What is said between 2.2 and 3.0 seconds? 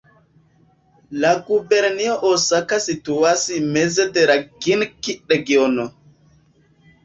Osaka